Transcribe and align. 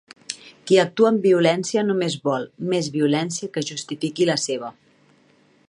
Qui 0.69 0.77
actua 0.83 1.09
amb 1.09 1.25
violència 1.27 1.83
només 1.89 2.17
vol 2.29 2.47
més 2.71 2.89
violència 2.97 3.51
que 3.59 3.65
justifiqui 3.71 4.27
la 4.31 4.39
seva. 4.49 4.73